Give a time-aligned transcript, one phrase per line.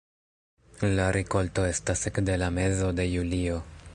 [0.99, 3.63] La rikolto estas ekde la mezo de julio.